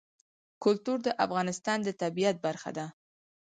کلتور 0.63 0.97
د 1.03 1.07
افغانستان 1.25 1.77
د 1.83 1.89
طبیعت 2.01 2.35
برخه 2.45 2.71
ده. 2.77 2.85